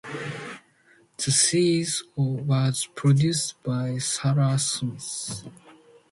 The 1.17 1.29
series 1.29 2.03
was 2.15 2.87
produced 2.95 3.61
by 3.61 3.99
Sarah 3.99 4.57
Smith. 4.57 5.47